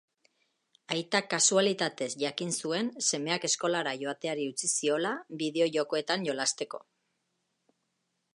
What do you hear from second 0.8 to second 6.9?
Aitak kasualitatez jakin zuen semeak eskolara joateari utzi ziola bideo-jokoetan jolasteko.